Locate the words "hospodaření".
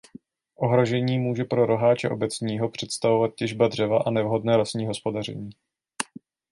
4.87-5.49